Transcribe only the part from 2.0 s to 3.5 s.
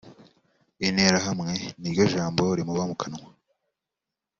jambo rimuba mu kanwa